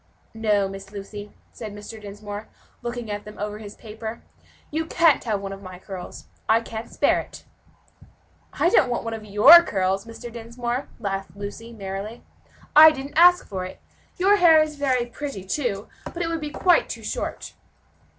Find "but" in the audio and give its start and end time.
16.11-16.23